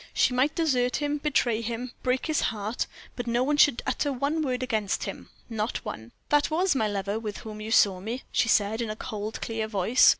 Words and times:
She 0.15 0.33
might 0.33 0.55
desert 0.55 0.95
him, 0.95 1.19
betray 1.19 1.61
him, 1.61 1.91
break 2.01 2.25
his 2.25 2.41
heart, 2.49 2.87
but 3.15 3.27
no 3.27 3.43
one 3.43 3.57
should 3.57 3.83
utter 3.85 4.11
one 4.11 4.41
word 4.41 4.63
against 4.63 5.03
him 5.03 5.29
not 5.47 5.85
one. 5.85 6.11
"That 6.29 6.49
was 6.49 6.73
my 6.73 6.87
lover 6.87 7.19
with 7.19 7.37
whom 7.45 7.61
you 7.61 7.69
saw 7.69 7.99
me," 7.99 8.23
she 8.31 8.49
said, 8.49 8.81
in 8.81 8.89
a 8.89 8.95
cold, 8.95 9.39
clear 9.43 9.67
voice. 9.67 10.09